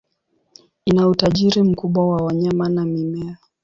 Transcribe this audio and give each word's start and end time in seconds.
Ina 0.85 1.07
utajiri 1.07 1.63
mkubwa 1.63 2.07
wa 2.07 2.17
wanyama 2.23 2.69
na 2.69 2.85
mimea. 2.85 3.37